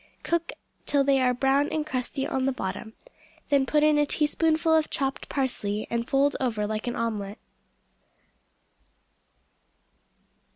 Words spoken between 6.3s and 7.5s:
over like an omelette.